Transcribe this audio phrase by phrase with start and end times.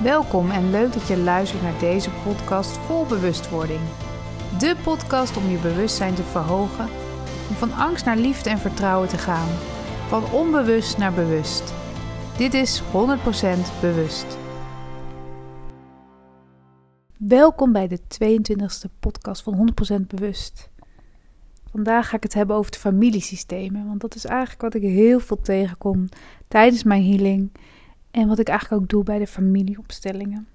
[0.00, 3.80] Welkom en leuk dat je luistert naar deze podcast vol bewustwording.
[4.58, 6.88] De podcast om je bewustzijn te verhogen,
[7.48, 9.48] om van angst naar liefde en vertrouwen te gaan,
[10.08, 11.74] van onbewust naar bewust.
[12.36, 12.84] Dit is 100%
[13.80, 14.38] bewust.
[17.18, 20.70] Welkom bij de 22e podcast van 100% bewust.
[21.70, 25.20] Vandaag ga ik het hebben over de familiesystemen, want dat is eigenlijk wat ik heel
[25.20, 26.08] veel tegenkom
[26.48, 27.50] tijdens mijn healing
[28.12, 30.46] en wat ik eigenlijk ook doe bij de familieopstellingen.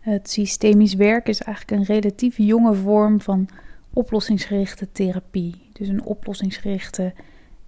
[0.00, 3.48] Het systemisch werk is eigenlijk een relatief jonge vorm van
[3.92, 5.54] oplossingsgerichte therapie.
[5.72, 7.12] Dus een oplossingsgerichte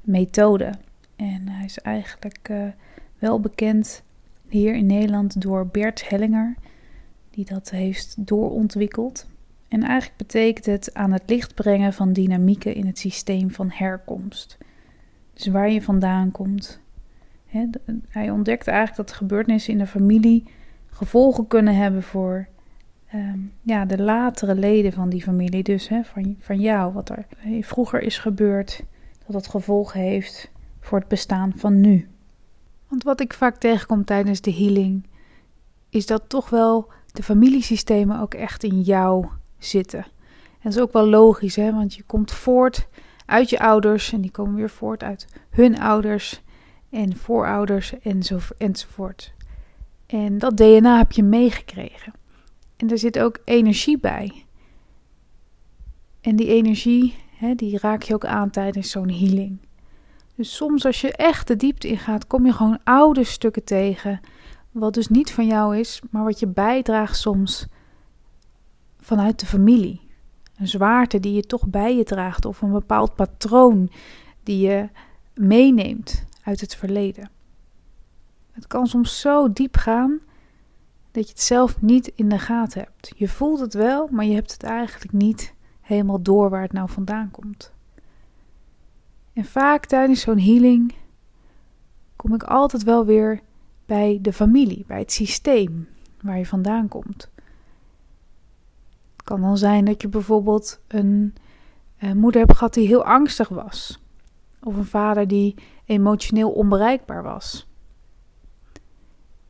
[0.00, 0.72] methode.
[1.16, 2.64] En hij is eigenlijk uh,
[3.18, 4.02] wel bekend
[4.48, 6.54] hier in Nederland door Bert Hellinger,
[7.30, 9.26] die dat heeft doorontwikkeld.
[9.68, 14.58] En eigenlijk betekent het aan het licht brengen van dynamieken in het systeem van herkomst.
[15.34, 16.80] Dus waar je vandaan komt,
[18.08, 20.44] hij ontdekte eigenlijk dat gebeurtenissen in de familie
[20.90, 22.48] gevolgen kunnen hebben voor
[23.08, 25.62] ehm, ja, de latere leden van die familie.
[25.62, 27.26] Dus van, van jou, wat er
[27.60, 28.84] vroeger is gebeurd,
[29.26, 32.08] dat dat gevolgen heeft voor het bestaan van nu.
[32.88, 35.06] Want wat ik vaak tegenkom tijdens de healing,
[35.88, 39.26] is dat toch wel de familiesystemen ook echt in jou
[39.58, 39.98] zitten.
[39.98, 41.72] En dat is ook wel logisch, hè?
[41.72, 42.88] want je komt voort
[43.26, 46.42] uit je ouders en die komen weer voort uit hun ouders
[46.90, 47.94] en voorouders
[48.58, 49.32] enzovoort.
[50.06, 52.12] En dat DNA heb je meegekregen.
[52.76, 54.44] En er zit ook energie bij.
[56.20, 59.58] En die energie, hè, die raak je ook aan tijdens zo'n healing.
[60.34, 64.20] Dus soms als je echt de diepte ingaat, kom je gewoon oude stukken tegen.
[64.70, 67.66] Wat dus niet van jou is, maar wat je bijdraagt soms
[69.00, 70.00] vanuit de familie.
[70.56, 73.90] Een zwaarte die je toch bij je draagt of een bepaald patroon
[74.42, 74.88] die je
[75.34, 77.30] meeneemt uit het verleden.
[78.52, 80.18] Het kan soms zo diep gaan
[81.10, 83.12] dat je het zelf niet in de gaten hebt.
[83.16, 86.90] Je voelt het wel, maar je hebt het eigenlijk niet helemaal door waar het nou
[86.90, 87.72] vandaan komt.
[89.32, 90.94] En vaak tijdens zo'n healing
[92.16, 93.40] kom ik altijd wel weer
[93.86, 95.88] bij de familie, bij het systeem
[96.22, 97.30] waar je vandaan komt.
[99.12, 101.34] Het kan dan zijn dat je bijvoorbeeld een,
[101.98, 104.00] een moeder hebt gehad die heel angstig was.
[104.62, 105.54] Of een vader die
[105.84, 107.68] emotioneel onbereikbaar was.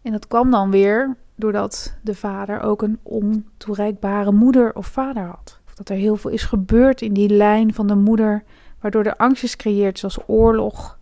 [0.02, 5.60] En dat kwam dan weer doordat de vader ook een ontoereikbare moeder of vader had.
[5.66, 8.44] Of dat er heel veel is gebeurd in die lijn van de moeder,
[8.80, 10.98] waardoor er angst is gecreëerd, zoals oorlog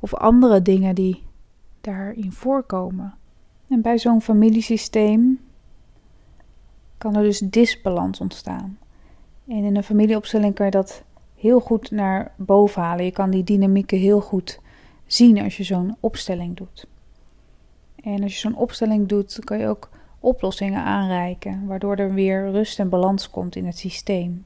[0.00, 1.22] of andere dingen die
[1.80, 3.14] daarin voorkomen.
[3.68, 5.40] En bij zo'n familiesysteem
[6.98, 8.78] kan er dus disbalans ontstaan.
[9.46, 11.04] En in een familieopstelling kan je dat
[11.38, 13.04] heel goed naar boven halen.
[13.04, 14.60] Je kan die dynamieken heel goed
[15.06, 16.86] zien als je zo'n opstelling doet.
[18.02, 19.88] En als je zo'n opstelling doet, kan je ook
[20.20, 24.44] oplossingen aanreiken, waardoor er weer rust en balans komt in het systeem.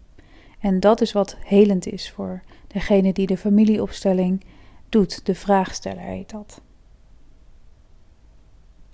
[0.59, 4.45] En dat is wat helend is voor degene die de familieopstelling
[4.89, 5.27] doet.
[5.27, 6.61] De vraagsteller heet dat.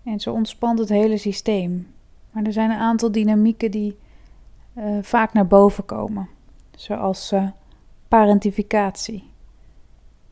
[0.05, 1.87] En zo ontspant het hele systeem.
[2.31, 3.99] Maar er zijn een aantal dynamieken die
[4.75, 6.29] uh, vaak naar boven komen,
[6.77, 7.49] zoals uh,
[8.09, 9.25] parentificatie.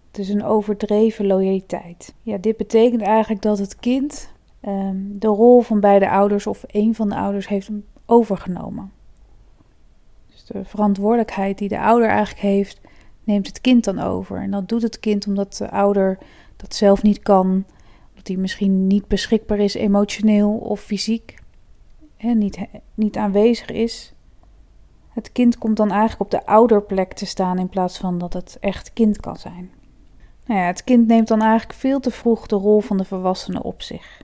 [0.07, 2.15] Het is een overdreven loyaliteit.
[2.23, 4.33] Ja, dit betekent eigenlijk dat het kind
[4.63, 7.71] um, de rol van beide ouders of een van de ouders heeft
[8.07, 8.93] overgenomen.
[10.31, 12.81] Dus de verantwoordelijkheid die de ouder eigenlijk heeft,
[13.25, 14.41] neemt het kind dan over.
[14.43, 16.19] En dat doet het kind omdat de ouder
[16.57, 17.47] dat zelf niet kan,
[18.09, 21.35] omdat hij misschien niet beschikbaar is emotioneel of fysiek,
[22.17, 22.59] en niet,
[22.95, 24.13] niet aanwezig is.
[25.16, 28.56] Het kind komt dan eigenlijk op de ouderplek te staan in plaats van dat het
[28.60, 29.71] echt kind kan zijn.
[30.47, 33.62] Nou ja, het kind neemt dan eigenlijk veel te vroeg de rol van de volwassene
[33.62, 34.22] op zich.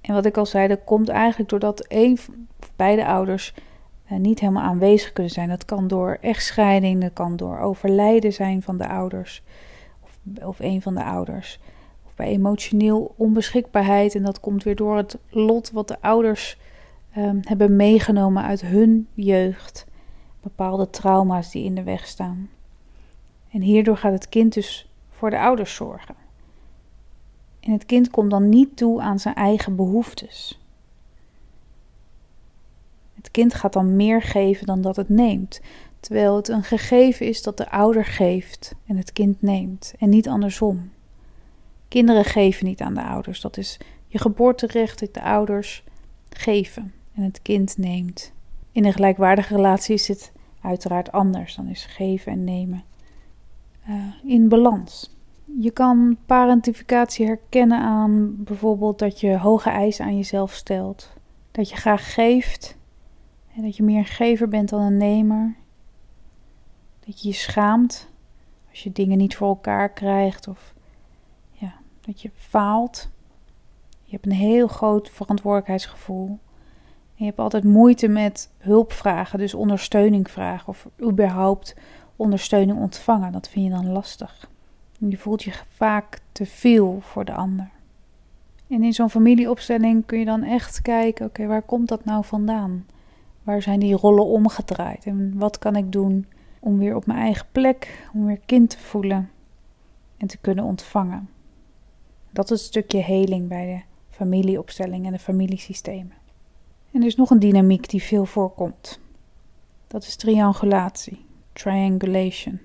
[0.00, 2.12] En wat ik al zei, dat komt eigenlijk doordat een
[2.60, 3.54] of beide ouders
[4.04, 5.48] eh, niet helemaal aanwezig kunnen zijn.
[5.48, 9.42] Dat kan door echtscheiding, dat kan door overlijden zijn van de ouders
[10.02, 11.58] of, of een van de ouders.
[12.06, 16.58] Of bij emotioneel onbeschikbaarheid en dat komt weer door het lot wat de ouders
[17.16, 19.86] um, hebben meegenomen uit hun jeugd.
[20.40, 22.50] Bepaalde trauma's die in de weg staan.
[23.50, 26.14] En hierdoor gaat het kind dus voor de ouders zorgen.
[27.60, 30.60] En het kind komt dan niet toe aan zijn eigen behoeftes.
[33.14, 35.60] Het kind gaat dan meer geven dan dat het neemt,
[36.00, 40.28] terwijl het een gegeven is dat de ouder geeft en het kind neemt en niet
[40.28, 40.90] andersom.
[41.88, 45.84] Kinderen geven niet aan de ouders, dat is je geboorterecht de ouders
[46.28, 48.32] geven en het kind neemt.
[48.72, 52.84] In een gelijkwaardige relatie is het uiteraard anders, dan is geven en nemen
[53.88, 55.16] uh, in balans.
[55.60, 61.12] Je kan parentificatie herkennen aan bijvoorbeeld dat je hoge eisen aan jezelf stelt.
[61.50, 62.76] Dat je graag geeft
[63.56, 65.54] en dat je meer een gever bent dan een nemer.
[67.06, 68.08] Dat je je schaamt
[68.70, 70.74] als je dingen niet voor elkaar krijgt of
[71.52, 73.08] ja, dat je faalt.
[74.02, 76.38] Je hebt een heel groot verantwoordelijkheidsgevoel.
[77.14, 81.76] Je hebt altijd moeite met hulp vragen, dus ondersteuning vragen of überhaupt
[82.16, 83.32] ondersteuning ontvangen.
[83.32, 84.50] Dat vind je dan lastig.
[84.98, 87.70] Je voelt je vaak te veel voor de ander.
[88.68, 92.86] En in zo'n familieopstelling kun je dan echt kijken: oké, waar komt dat nou vandaan?
[93.42, 95.04] Waar zijn die rollen omgedraaid?
[95.04, 96.26] En wat kan ik doen
[96.60, 99.30] om weer op mijn eigen plek, om weer kind te voelen
[100.16, 101.28] en te kunnen ontvangen?
[102.30, 103.80] Dat is een stukje heling bij de
[104.16, 106.23] familieopstelling en de familiesystemen.
[106.94, 109.00] En er is nog een dynamiek die veel voorkomt.
[109.86, 112.60] Dat is triangulatie, triangulation.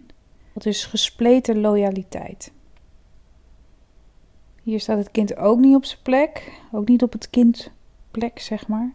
[0.53, 2.51] Dat is gespleten loyaliteit.
[4.63, 8.67] Hier staat het kind ook niet op zijn plek, ook niet op het kindplek, zeg
[8.67, 8.93] maar,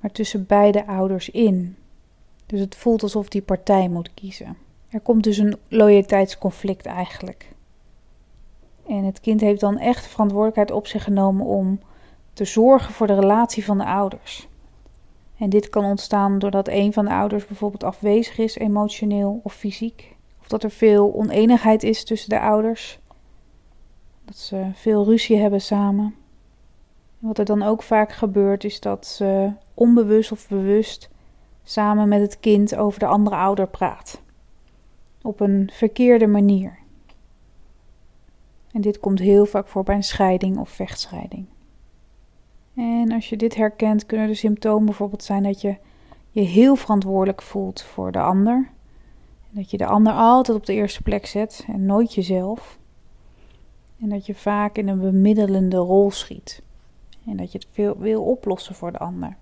[0.00, 1.76] maar tussen beide ouders in.
[2.46, 4.56] Dus het voelt alsof die partij moet kiezen.
[4.88, 7.52] Er komt dus een loyaliteitsconflict eigenlijk.
[8.86, 11.80] En het kind heeft dan echt de verantwoordelijkheid op zich genomen om
[12.32, 14.50] te zorgen voor de relatie van de ouders.
[15.42, 20.16] En dit kan ontstaan doordat een van de ouders bijvoorbeeld afwezig is, emotioneel of fysiek.
[20.40, 23.00] Of dat er veel oneenigheid is tussen de ouders.
[24.24, 26.14] Dat ze veel ruzie hebben samen.
[27.20, 31.10] En wat er dan ook vaak gebeurt, is dat ze onbewust of bewust
[31.62, 34.22] samen met het kind over de andere ouder praat.
[35.22, 36.78] Op een verkeerde manier.
[38.72, 41.46] En dit komt heel vaak voor bij een scheiding of vechtscheiding.
[42.74, 45.76] En als je dit herkent, kunnen de symptomen bijvoorbeeld zijn dat je
[46.30, 48.70] je heel verantwoordelijk voelt voor de ander.
[49.50, 52.78] Dat je de ander altijd op de eerste plek zet en nooit jezelf.
[54.00, 56.62] En dat je vaak in een bemiddelende rol schiet.
[57.26, 59.36] En dat je het veel wil oplossen voor de ander.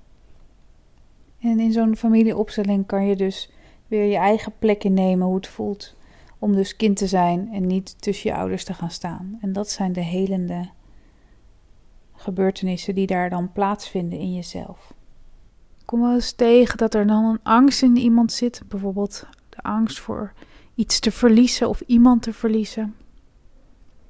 [1.40, 3.50] En in zo'n familieopstelling kan je dus
[3.88, 5.94] weer je eigen plek innemen hoe het voelt
[6.38, 9.38] om dus kind te zijn en niet tussen je ouders te gaan staan.
[9.40, 10.68] En dat zijn de helende
[12.20, 14.92] gebeurtenissen die daar dan plaatsvinden in jezelf.
[15.84, 20.00] Kom wel eens tegen dat er dan een angst in iemand zit, bijvoorbeeld de angst
[20.00, 20.32] voor
[20.74, 22.94] iets te verliezen of iemand te verliezen.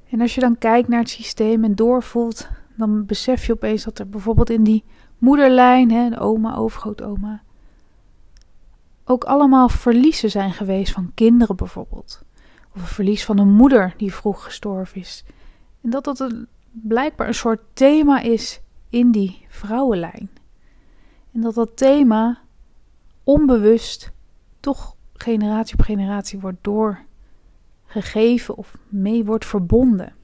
[0.08, 3.98] En als je dan kijkt naar het systeem en doorvoelt, dan besef je opeens dat
[3.98, 4.84] er bijvoorbeeld in die
[5.18, 7.42] moederlijn, hè, de oma, overgrootoma,
[9.04, 12.22] ook allemaal verliezen zijn geweest van kinderen bijvoorbeeld.
[12.74, 15.24] Of een verlies van een moeder die vroeg gestorven is.
[15.82, 20.30] En dat dat een blijkbaar een soort thema is in die vrouwenlijn.
[21.32, 22.38] En dat dat thema
[23.24, 24.10] onbewust
[24.60, 30.14] toch generatie op generatie wordt doorgegeven of mee wordt verbonden.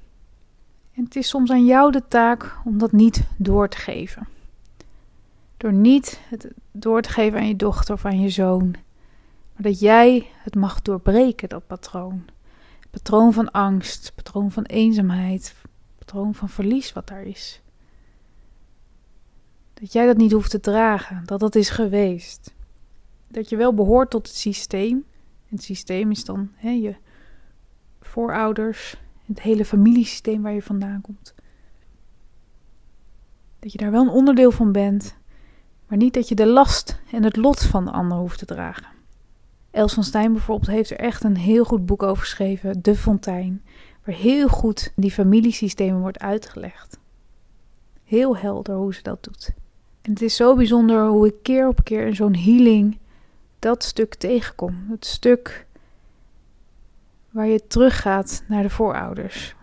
[0.93, 4.29] En het is soms aan jou de taak om dat niet door te geven.
[5.57, 8.71] Door niet het door te geven aan je dochter of aan je zoon,
[9.53, 12.25] maar dat jij het mag doorbreken, dat patroon.
[12.91, 15.55] Patroon van angst, patroon van eenzaamheid,
[16.07, 17.61] patroon van verlies wat daar is.
[19.75, 22.55] Dat jij dat niet hoeft te dragen, dat dat is geweest.
[23.29, 25.05] Dat je wel behoort tot het systeem.
[25.47, 26.97] Het systeem is dan hè, je
[28.01, 31.35] voorouders, het hele familiesysteem waar je vandaan komt.
[33.59, 35.17] Dat je daar wel een onderdeel van bent,
[35.89, 38.87] maar niet dat je de last en het lot van de ander hoeft te dragen.
[39.71, 43.63] Els van Stijn bijvoorbeeld heeft er echt een heel goed boek over geschreven, De Fontein
[44.07, 46.99] waar heel goed die familiesystemen wordt uitgelegd.
[48.05, 49.55] Heel helder hoe ze dat doet.
[50.03, 52.99] En het is zo bijzonder hoe ik keer op keer in zo'n healing
[53.59, 54.87] dat stuk tegenkom.
[54.91, 55.67] Het stuk
[57.31, 59.55] waar je teruggaat naar de voorouders.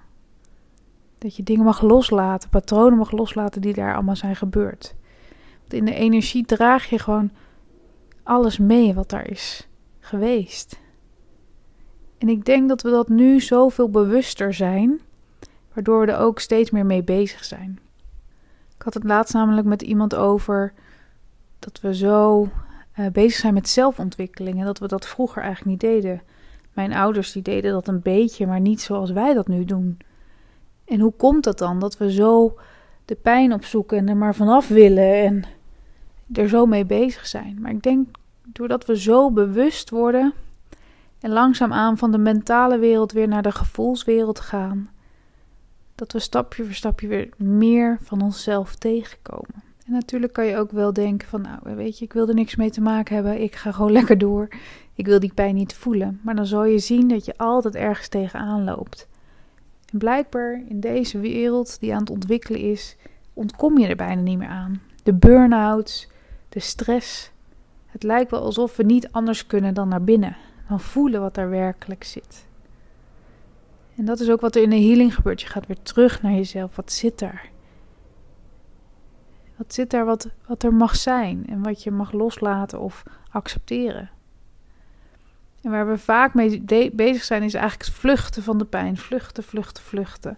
[1.17, 4.95] Dat je dingen mag loslaten, patronen mag loslaten die daar allemaal zijn gebeurd.
[5.59, 7.31] Want in de energie draag je gewoon
[8.23, 9.67] alles mee wat daar is
[9.99, 10.81] geweest.
[12.23, 15.01] En ik denk dat we dat nu zoveel bewuster zijn,
[15.73, 17.79] waardoor we er ook steeds meer mee bezig zijn.
[18.75, 20.73] Ik had het laatst namelijk met iemand over
[21.59, 22.49] dat we zo
[22.99, 26.21] uh, bezig zijn met zelfontwikkeling en dat we dat vroeger eigenlijk niet deden.
[26.73, 29.97] Mijn ouders die deden dat een beetje, maar niet zoals wij dat nu doen.
[30.85, 32.57] En hoe komt dat dan dat we zo
[33.05, 35.43] de pijn opzoeken en er maar vanaf willen en
[36.33, 37.57] er zo mee bezig zijn?
[37.61, 38.07] Maar ik denk
[38.43, 40.33] doordat we zo bewust worden
[41.23, 44.89] en langzaamaan van de mentale wereld weer naar de gevoelswereld gaan.
[45.95, 49.63] Dat we stapje voor stapje weer meer van onszelf tegenkomen.
[49.85, 52.55] En natuurlijk kan je ook wel denken van, nou weet je, ik wil er niks
[52.55, 53.41] mee te maken hebben.
[53.41, 54.47] Ik ga gewoon lekker door.
[54.93, 56.19] Ik wil die pijn niet voelen.
[56.23, 59.07] Maar dan zal je zien dat je altijd ergens tegenaan loopt.
[59.91, 62.95] En blijkbaar in deze wereld die aan het ontwikkelen is,
[63.33, 64.81] ontkom je er bijna niet meer aan.
[65.03, 66.09] De burn-outs,
[66.49, 67.31] de stress.
[67.85, 71.49] Het lijkt wel alsof we niet anders kunnen dan naar binnen, dan voelen wat er
[71.49, 72.47] werkelijk zit.
[73.95, 75.41] En dat is ook wat er in de healing gebeurt.
[75.41, 76.75] Je gaat weer terug naar jezelf.
[76.75, 77.49] Wat zit daar?
[79.55, 84.09] Wat zit daar wat, wat er mag zijn en wat je mag loslaten of accepteren?
[85.61, 86.61] En waar we vaak mee
[86.93, 88.97] bezig zijn, is eigenlijk het vluchten van de pijn.
[88.97, 90.37] Vluchten, vluchten, vluchten.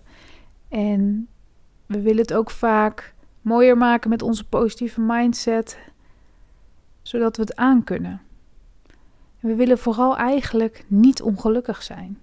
[0.70, 1.28] En
[1.86, 5.80] we willen het ook vaak mooier maken met onze positieve mindset,
[7.02, 8.22] zodat we het aankunnen.
[9.46, 12.18] We willen vooral eigenlijk niet ongelukkig zijn.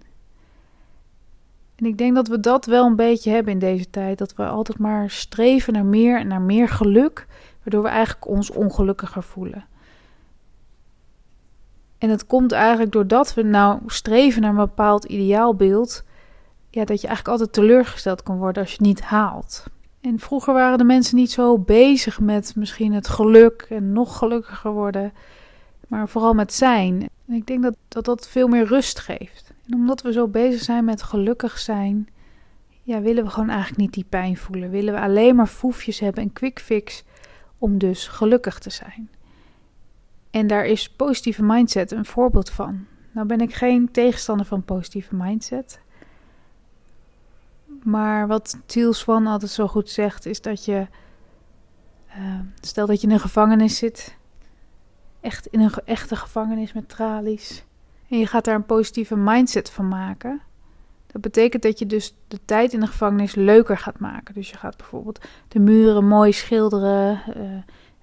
[1.74, 4.18] En ik denk dat we dat wel een beetje hebben in deze tijd.
[4.18, 7.26] Dat we altijd maar streven naar meer en naar meer geluk,
[7.62, 9.64] waardoor we eigenlijk ons ongelukkiger voelen.
[11.98, 16.04] En het komt eigenlijk doordat we nou streven naar een bepaald ideaalbeeld,
[16.70, 19.64] ja, dat je eigenlijk altijd teleurgesteld kan worden als je het niet haalt.
[20.00, 24.72] En vroeger waren de mensen niet zo bezig met misschien het geluk en nog gelukkiger
[24.72, 25.12] worden,
[25.88, 27.10] maar vooral met zijn.
[27.26, 29.52] En ik denk dat dat, dat veel meer rust geeft.
[29.66, 32.08] En omdat we zo bezig zijn met gelukkig zijn,
[32.82, 34.70] ja, willen we gewoon eigenlijk niet die pijn voelen.
[34.70, 37.04] Willen we alleen maar foefjes hebben en quick fix
[37.58, 39.10] om dus gelukkig te zijn.
[40.30, 42.86] En daar is positieve mindset een voorbeeld van.
[43.10, 45.80] Nou ben ik geen tegenstander van positieve mindset.
[47.82, 50.86] Maar wat Thiel Swan altijd zo goed zegt, is dat je.
[52.16, 54.16] Uh, stel dat je in een gevangenis zit.
[55.22, 57.64] Echt in een echte gevangenis met tralies.
[58.08, 60.40] En je gaat daar een positieve mindset van maken.
[61.06, 64.34] Dat betekent dat je dus de tijd in de gevangenis leuker gaat maken.
[64.34, 67.22] Dus je gaat bijvoorbeeld de muren mooi schilderen.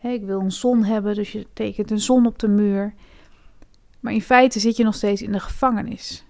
[0.04, 2.94] Uh, ik wil een zon hebben, dus je tekent een zon op de muur.
[4.00, 6.26] Maar in feite zit je nog steeds in de gevangenis.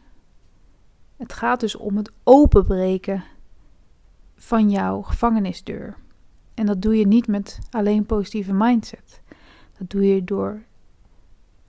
[1.18, 3.24] Het gaat dus om het openbreken
[4.36, 5.98] van jouw gevangenisdeur.
[6.54, 9.22] En dat doe je niet met alleen positieve mindset.
[9.78, 10.62] Dat doe je door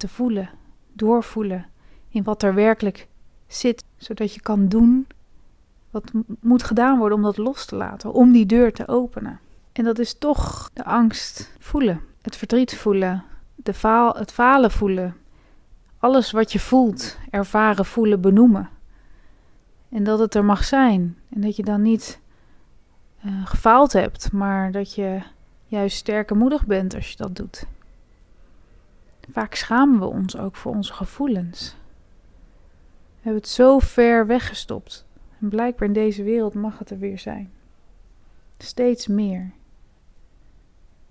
[0.01, 0.51] te voelen,
[0.93, 1.67] doorvoelen
[2.09, 3.09] in wat er werkelijk
[3.47, 5.07] zit, zodat je kan doen
[5.91, 9.41] wat moet gedaan worden om dat los te laten, om die deur te openen.
[9.73, 15.17] En dat is toch de angst voelen, het verdriet voelen, de faal, het falen voelen,
[15.99, 18.69] alles wat je voelt, ervaren, voelen, benoemen.
[19.89, 22.21] En dat het er mag zijn en dat je dan niet
[23.25, 25.21] uh, gefaald hebt, maar dat je
[25.67, 27.67] juist sterk en moedig bent als je dat doet.
[29.33, 31.77] Vaak schamen we ons ook voor onze gevoelens.
[33.21, 35.07] We hebben het zo ver weggestopt.
[35.41, 37.51] En blijkbaar in deze wereld mag het er weer zijn.
[38.59, 39.51] Steeds meer.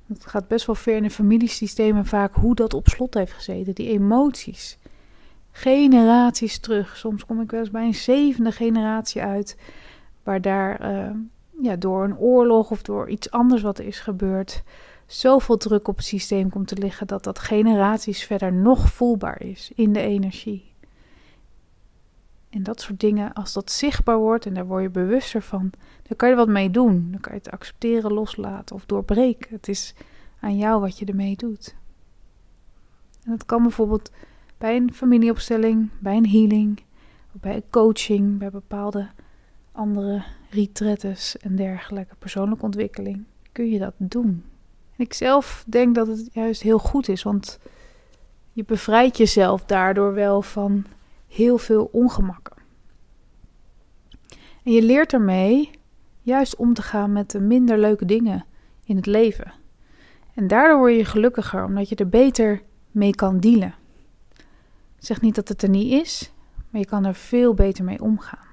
[0.08, 3.76] Het gaat best wel ver in de familiesystemen vaak hoe dat op slot heeft gezeten.
[3.76, 4.78] Die emoties.
[5.52, 6.98] Generaties terug.
[6.98, 9.58] Soms kom ik wel eens bij een zevende generatie uit.
[10.24, 11.10] Waar daar uh,
[11.62, 14.64] ja, door een oorlog of door iets anders wat is gebeurd.
[15.10, 19.72] Zoveel druk op het systeem komt te liggen dat dat generaties verder nog voelbaar is
[19.76, 20.74] in de energie.
[22.50, 25.72] En dat soort dingen, als dat zichtbaar wordt en daar word je bewuster van,
[26.04, 27.08] dan kan je er wat mee doen.
[27.12, 29.54] Dan kan je het accepteren, loslaten of doorbreken.
[29.54, 29.94] Het is
[30.40, 31.76] aan jou wat je ermee doet.
[33.24, 34.12] En dat kan bijvoorbeeld
[34.58, 36.84] bij een familieopstelling, bij een healing,
[37.32, 39.10] bij een coaching, bij bepaalde
[39.72, 44.44] andere retretes en dergelijke, persoonlijke ontwikkeling, kun je dat doen.
[45.00, 47.60] Ik zelf denk dat het juist heel goed is, want
[48.52, 50.86] je bevrijdt jezelf daardoor wel van
[51.28, 52.56] heel veel ongemakken.
[54.64, 55.70] En je leert ermee
[56.22, 58.46] juist om te gaan met de minder leuke dingen
[58.84, 59.54] in het leven.
[60.34, 63.76] En daardoor word je gelukkiger, omdat je er beter mee kan dealen.
[64.98, 66.32] Ik zeg niet dat het er niet is,
[66.70, 68.48] maar je kan er veel beter mee omgaan.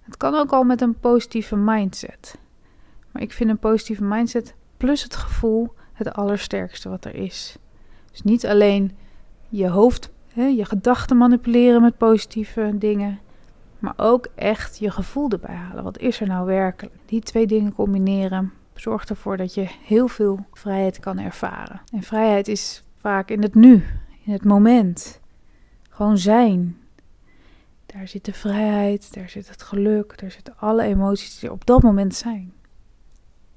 [0.00, 2.38] Het kan ook al met een positieve mindset.
[3.10, 7.56] Maar ik vind een positieve mindset plus het gevoel het allersterkste wat er is.
[8.10, 8.96] Dus niet alleen
[9.48, 13.18] je hoofd Hè, je gedachten manipuleren met positieve dingen.
[13.78, 15.84] Maar ook echt je gevoel erbij halen.
[15.84, 16.94] Wat is er nou werkelijk?
[17.06, 21.80] Die twee dingen combineren zorgt ervoor dat je heel veel vrijheid kan ervaren.
[21.92, 23.84] En vrijheid is vaak in het nu,
[24.24, 25.20] in het moment.
[25.88, 26.76] Gewoon zijn.
[27.86, 31.66] Daar zit de vrijheid, daar zit het geluk, daar zitten alle emoties die er op
[31.66, 32.52] dat moment zijn.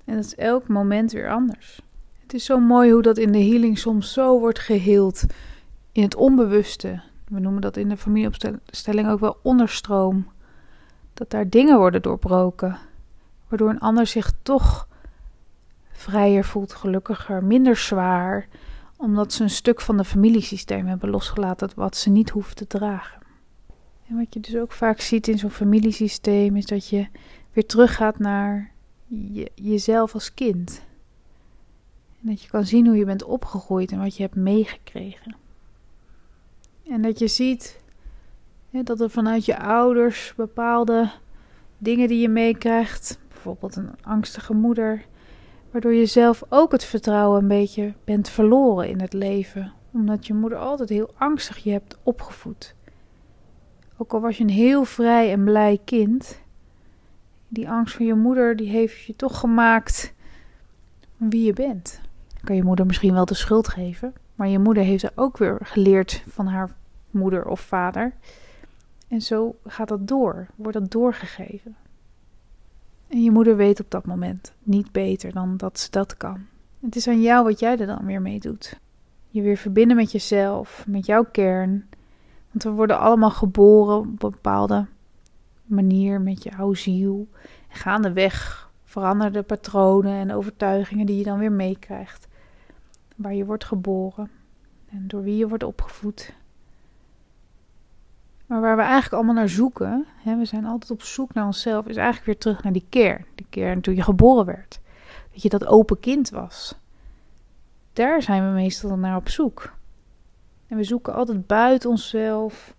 [0.06, 1.82] En dat is elk moment weer anders.
[2.22, 5.26] Het is zo mooi hoe dat in de healing soms zo wordt geheeld
[5.92, 7.02] in het onbewuste.
[7.28, 10.28] We noemen dat in de familieopstelling ook wel onderstroom.
[11.14, 12.78] Dat daar dingen worden doorbroken,
[13.48, 14.88] waardoor een ander zich toch
[15.92, 18.48] vrijer voelt, gelukkiger, minder zwaar,
[18.98, 23.22] omdat ze een stuk van de familiesysteem hebben losgelaten wat ze niet hoeven te dragen.
[24.08, 27.08] En wat je dus ook vaak ziet in zo'n familiesysteem is dat je
[27.54, 28.75] weer teruggaat naar
[29.08, 30.82] je, jezelf als kind.
[32.22, 35.36] En dat je kan zien hoe je bent opgegroeid en wat je hebt meegekregen.
[36.88, 37.84] En dat je ziet
[38.84, 41.12] dat er vanuit je ouders bepaalde
[41.78, 45.06] dingen die je meekrijgt, bijvoorbeeld een angstige moeder,
[45.72, 50.34] waardoor je zelf ook het vertrouwen een beetje bent verloren in het leven, omdat je
[50.34, 52.76] moeder altijd heel angstig je hebt opgevoed.
[53.98, 56.42] Ook al was je een heel vrij en blij kind,
[57.56, 60.14] die angst van je moeder die heeft je toch gemaakt
[61.18, 62.02] wie je bent.
[62.34, 65.38] Dan kan je moeder misschien wel de schuld geven, maar je moeder heeft er ook
[65.38, 66.76] weer geleerd van haar
[67.12, 68.14] moeder of vader.
[69.08, 71.76] En zo gaat dat door, wordt dat doorgegeven.
[73.08, 76.46] En je moeder weet op dat moment niet beter dan dat ze dat kan.
[76.80, 78.80] Het is aan jou wat jij er dan weer mee doet.
[79.30, 81.86] Je weer verbinden met jezelf, met jouw kern.
[82.52, 84.86] Want we worden allemaal geboren op een bepaalde
[85.66, 87.28] manier met jouw ziel.
[87.70, 92.28] En gaandeweg veranderen patronen en overtuigingen die je dan weer meekrijgt.
[93.16, 94.30] Waar je wordt geboren
[94.90, 96.34] en door wie je wordt opgevoed.
[98.46, 101.88] Maar waar we eigenlijk allemaal naar zoeken, hè, we zijn altijd op zoek naar onszelf,
[101.88, 103.26] is eigenlijk weer terug naar die kern.
[103.36, 104.80] Die kern toen je geboren werd.
[105.32, 106.76] Dat je dat open kind was.
[107.94, 109.74] Daar zijn we meestal naar op zoek.
[110.68, 112.76] En we zoeken altijd buiten onszelf.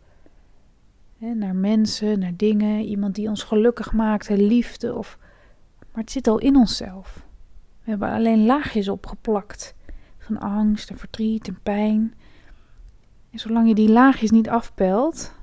[1.19, 4.95] Naar mensen, naar dingen, iemand die ons gelukkig maakt, liefde.
[4.95, 5.19] Of...
[5.79, 7.27] Maar het zit al in onszelf.
[7.83, 9.75] We hebben alleen laagjes opgeplakt.
[10.19, 12.15] Van angst en verdriet en pijn.
[13.31, 15.35] En zolang je die laagjes niet afpelt,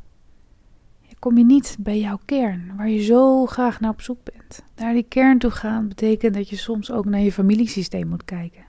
[1.23, 4.63] kom je niet bij jouw kern, waar je zo graag naar op zoek bent.
[4.75, 8.65] Naar die kern toe gaan betekent dat je soms ook naar je familiesysteem moet kijken.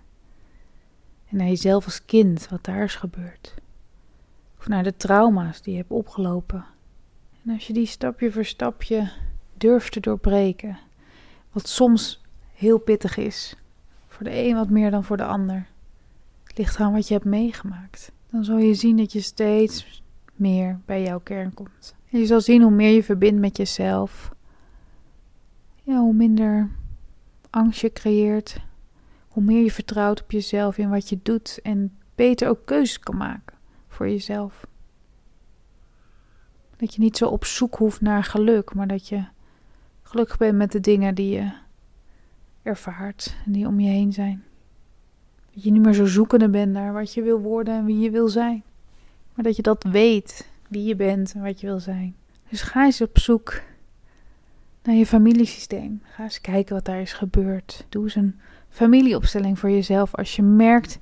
[1.29, 3.55] En naar jezelf als kind, wat daar is gebeurd.
[4.59, 6.65] Of naar de trauma's die je hebt opgelopen.
[7.45, 9.11] En als je die stapje voor stapje
[9.55, 10.79] durft te doorbreken,
[11.53, 12.23] wat soms
[12.55, 13.57] heel pittig is,
[14.09, 15.67] voor de een wat meer dan voor de ander,
[16.45, 20.03] het ligt aan wat je hebt meegemaakt, dan zul je zien dat je steeds
[20.35, 21.95] meer bij jouw kern komt.
[22.11, 24.35] En je zal zien hoe meer je verbindt met jezelf,
[25.83, 26.71] ja, hoe minder
[27.51, 28.57] angst je creëert,
[29.29, 33.17] hoe meer je vertrouwt op jezelf in wat je doet en beter ook keuzes kan
[33.17, 33.57] maken
[33.89, 34.67] voor jezelf.
[36.85, 39.25] Dat je niet zo op zoek hoeft naar geluk, maar dat je
[40.03, 41.53] gelukkig bent met de dingen die je
[42.63, 44.45] ervaart en die om je heen zijn.
[45.55, 48.11] Dat je niet meer zo zoekende bent naar wat je wil worden en wie je
[48.11, 48.63] wil zijn.
[49.35, 52.15] Maar dat je dat weet wie je bent en wat je wil zijn.
[52.49, 53.61] Dus ga eens op zoek
[54.83, 56.03] naar je familiesysteem.
[56.03, 57.87] Ga eens kijken wat daar is gebeurd.
[57.89, 60.99] Doe eens een familieopstelling voor jezelf als je merkt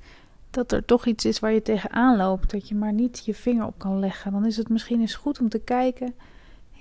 [0.52, 3.66] dat er toch iets is waar je tegenaan loopt, dat je maar niet je vinger
[3.66, 4.32] op kan leggen.
[4.32, 6.14] Dan is het misschien eens goed om te kijken,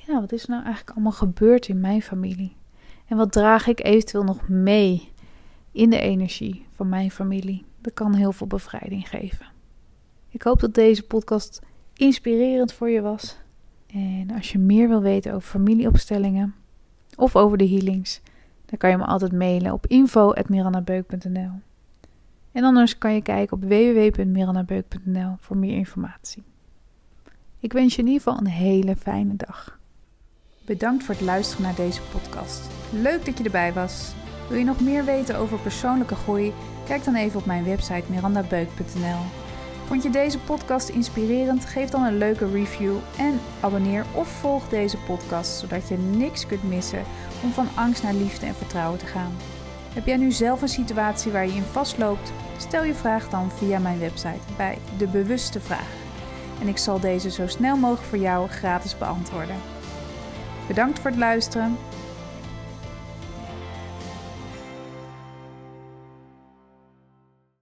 [0.08, 2.56] ja, wat is nou eigenlijk allemaal gebeurd in mijn familie?
[3.08, 5.12] En wat draag ik eventueel nog mee
[5.72, 7.66] in de energie van mijn familie?
[7.82, 9.46] Dat kan heel veel bevrijding geven.
[10.30, 11.62] Ik hoop dat deze podcast
[11.94, 13.38] inspirerend voor je was.
[13.88, 16.56] En als je meer wil weten over familieopstellingen
[17.16, 18.22] of over de healings,
[18.66, 21.52] dan kan je me altijd mailen op info.mirannabeuk.nl.
[22.52, 26.44] En anders kan je kijken op www.mirannabeuk.nl voor meer informatie.
[27.60, 29.80] Ik wens je in ieder geval een hele fijne dag.
[30.66, 32.70] Bedankt voor het luisteren naar deze podcast.
[32.92, 34.14] Leuk dat je erbij was.
[34.50, 36.54] Wil je nog meer weten over persoonlijke groei?
[36.86, 39.20] Kijk dan even op mijn website mirandabeuk.nl.
[39.86, 41.66] Vond je deze podcast inspirerend?
[41.66, 46.64] Geef dan een leuke review en abonneer of volg deze podcast zodat je niks kunt
[46.64, 47.04] missen
[47.44, 49.32] om van angst naar liefde en vertrouwen te gaan.
[49.94, 52.32] Heb jij nu zelf een situatie waar je in vastloopt?
[52.58, 55.90] Stel je vraag dan via mijn website bij De Bewuste Vraag.
[56.62, 59.56] En ik zal deze zo snel mogelijk voor jou gratis beantwoorden.
[60.68, 61.78] Bedankt voor het luisteren